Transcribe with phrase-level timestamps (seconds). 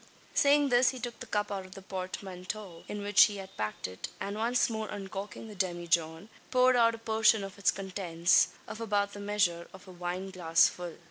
[0.33, 3.87] Saying this, he took the cup out of the portmanteau, in which he had packed
[3.87, 8.81] it; and, once more uncorking the demijohn, poured out a portion of its contents of
[8.81, 10.97] about the measure of a wineglassful.